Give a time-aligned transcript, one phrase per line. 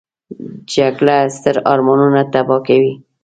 [0.73, 2.93] جګړه ستر ارمانونه تباه کوي